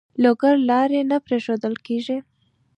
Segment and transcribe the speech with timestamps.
[0.21, 2.17] لرګو لارۍ نه پرېښوول کېږي.